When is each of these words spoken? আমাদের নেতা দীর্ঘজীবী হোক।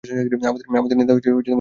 আমাদের 0.71 0.97
নেতা 0.97 1.13
দীর্ঘজীবী 1.15 1.35
হোক। 1.35 1.45